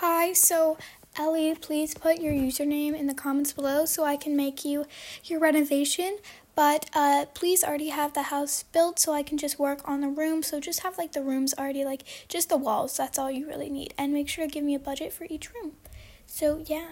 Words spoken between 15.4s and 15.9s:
room.